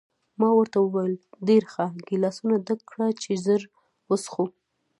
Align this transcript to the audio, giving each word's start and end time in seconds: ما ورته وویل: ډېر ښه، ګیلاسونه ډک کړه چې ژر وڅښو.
ما 0.39 0.49
ورته 0.57 0.77
وویل: 0.81 1.15
ډېر 1.47 1.63
ښه، 1.73 1.85
ګیلاسونه 2.07 2.55
ډک 2.65 2.79
کړه 2.89 3.07
چې 3.21 3.31
ژر 3.43 3.61
وڅښو. 4.09 4.45